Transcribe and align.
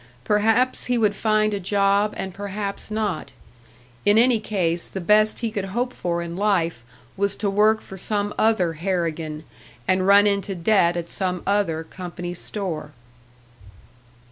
Perhaps 0.23 0.85
he 0.85 0.97
would 0.97 1.13
find 1.13 1.53
a 1.53 1.59
job 1.59 2.15
and 2.17 2.33
perhaps 2.33 2.89
not; 2.89 3.29
in 4.03 4.17
any 4.17 4.39
case, 4.39 4.89
the 4.89 4.99
best 4.99 5.41
he 5.41 5.51
could 5.51 5.65
hope 5.65 5.93
for 5.93 6.23
in 6.23 6.35
life 6.35 6.83
was 7.15 7.35
to 7.35 7.51
work 7.51 7.81
for 7.81 7.97
some 7.97 8.33
other 8.35 8.73
Harrigan, 8.73 9.43
and 9.87 10.07
run 10.07 10.25
into 10.25 10.55
debt 10.55 10.97
at 10.97 11.07
some 11.07 11.43
other 11.45 11.83
company 11.83 12.33
store. 12.33 12.93